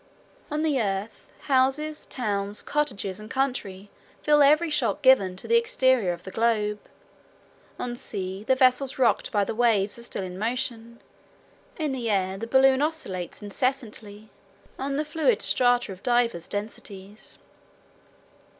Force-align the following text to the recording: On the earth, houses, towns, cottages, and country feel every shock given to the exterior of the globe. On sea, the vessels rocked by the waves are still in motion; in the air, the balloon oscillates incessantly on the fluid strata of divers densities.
On 0.49 0.63
the 0.63 0.81
earth, 0.81 1.31
houses, 1.41 2.07
towns, 2.07 2.63
cottages, 2.63 3.19
and 3.19 3.29
country 3.29 3.91
feel 4.23 4.41
every 4.41 4.71
shock 4.71 5.03
given 5.03 5.35
to 5.35 5.47
the 5.47 5.57
exterior 5.57 6.11
of 6.11 6.23
the 6.23 6.31
globe. 6.31 6.79
On 7.77 7.95
sea, 7.95 8.43
the 8.43 8.55
vessels 8.55 8.97
rocked 8.97 9.31
by 9.31 9.43
the 9.43 9.53
waves 9.53 9.99
are 9.99 10.01
still 10.01 10.23
in 10.23 10.39
motion; 10.39 10.99
in 11.77 11.91
the 11.91 12.09
air, 12.09 12.35
the 12.35 12.47
balloon 12.47 12.81
oscillates 12.81 13.43
incessantly 13.43 14.31
on 14.79 14.95
the 14.95 15.05
fluid 15.05 15.39
strata 15.39 15.91
of 15.91 16.01
divers 16.01 16.47
densities. 16.47 17.37